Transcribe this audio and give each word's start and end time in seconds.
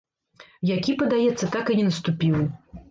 Які, 0.69 0.95
падаецца, 1.03 1.53
так 1.59 1.65
і 1.73 1.79
не 1.83 1.89
наступіў. 1.93 2.45